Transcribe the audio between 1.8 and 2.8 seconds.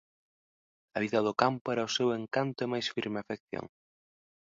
o seu encanto e